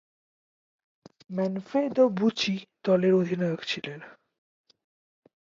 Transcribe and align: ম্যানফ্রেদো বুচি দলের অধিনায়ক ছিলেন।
ম্যানফ্রেদো 1.29 2.03
বুচি 2.09 2.55
দলের 2.83 3.13
অধিনায়ক 3.13 3.61
ছিলেন। 3.63 3.99